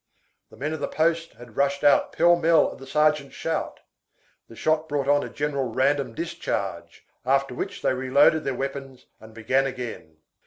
The 0.49 0.57
men 0.57 0.73
of 0.73 0.79
the 0.79 0.87
post 0.87 1.33
had 1.33 1.55
rushed 1.55 1.83
out 1.83 2.11
pell 2.11 2.35
mell 2.35 2.71
at 2.71 2.79
the 2.79 2.87
sergeant's 2.87 3.35
shout; 3.35 3.81
the 4.49 4.55
shot 4.55 4.89
brought 4.89 5.07
on 5.07 5.21
a 5.23 5.29
general 5.29 5.65
random 5.71 6.15
discharge, 6.15 7.05
after 7.23 7.53
which 7.53 7.83
they 7.83 7.93
reloaded 7.93 8.43
their 8.43 8.55
weapons 8.55 9.05
and 9.19 9.31
began 9.35 9.67
again. 9.67 10.17